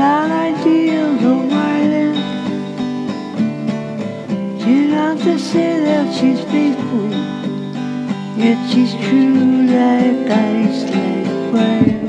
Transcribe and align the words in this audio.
without 0.00 0.30
ideals 0.30 1.22
or 1.24 1.46
violence. 1.48 2.18
She's 4.62 4.90
to 5.24 5.38
say 5.38 5.80
that 5.80 6.14
she's 6.14 6.40
faithful, 6.44 7.10
yet 8.36 8.58
she's 8.70 8.92
true 8.94 9.66
like 9.66 10.30
ice, 10.30 10.82
like 10.94 11.28
fire. 11.52 12.00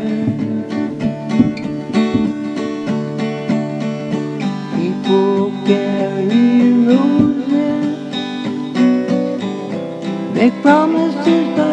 People 4.76 5.52
carry 5.66 6.74
roses, 6.88 8.16
make 10.36 10.56
promises. 10.62 11.71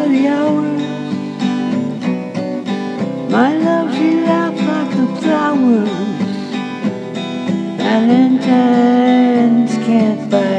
My 3.29 3.55
love, 3.55 3.93
she 3.93 4.21
laughs 4.21 4.59
like 4.59 4.89
the 4.97 5.05
flowers. 5.21 5.89
Valentine's 7.77 9.73
can't 9.85 10.29
buy 10.31 10.58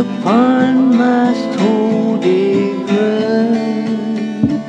Must 0.00 1.58
hold 1.58 2.24
a 2.24 2.72
grudge. 2.86 4.60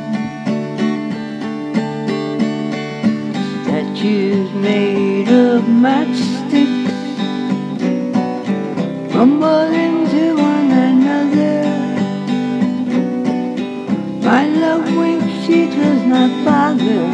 Statues 3.64 4.52
made 4.54 5.30
of 5.30 5.66
matchsticks 5.66 6.90
rumble 9.14 9.72
into 9.86 10.36
one 10.36 10.72
another. 10.72 11.62
My 14.24 14.48
love 14.48 14.86
winks, 14.98 15.46
she 15.46 15.68
does 15.70 16.02
not 16.06 16.32
bother. 16.44 17.06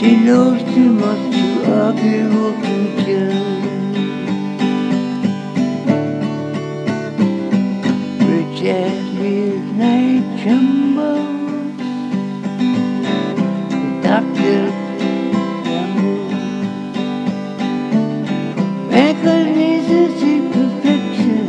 She 0.00 0.16
knows 0.16 0.60
too 0.74 0.92
much 0.92 1.22
to 1.36 1.72
argue 1.72 2.26
or 2.36 2.52
to 2.62 2.97
midnight 9.58 10.24
trembles. 10.42 11.76
Doctor 14.02 14.60
trembles. 15.64 16.32
Mechanisms 18.90 20.22
in 20.22 20.42
perfection. 20.52 21.46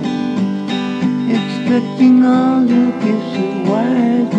Expecting 1.38 2.26
all 2.26 2.62
the 2.66 2.84
gifts 3.04 3.34
of 3.44 3.70
wise 3.70 4.34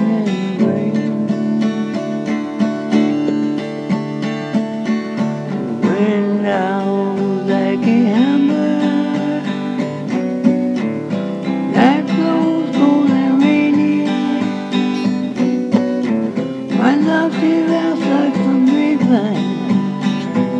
My 16.80 16.96
love 16.96 17.32
she 17.38 17.62
laughs 17.72 18.00
like 18.00 18.36
a 18.36 18.52
raven 18.72 19.36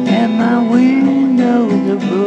at 0.07 0.29
my 0.29 0.71
window 0.71 1.67
the 1.89 1.97
road. 2.07 2.20